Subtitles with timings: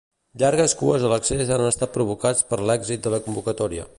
[0.43, 3.89] Llargues cues a l'accés han estat provocats per l'èxit de convocatòria.